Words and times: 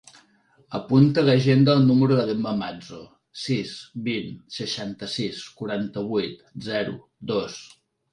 Apunta 0.77 1.19
a 1.21 1.23
l'agenda 1.25 1.73
el 1.79 1.83
número 1.89 2.15
de 2.19 2.23
l'Emma 2.29 2.53
Mazo: 2.61 3.01
sis, 3.41 3.73
vint, 4.07 4.31
seixanta-sis, 4.55 5.43
quaranta-vuit, 5.61 6.41
zero, 6.71 6.97
dos. 7.35 7.61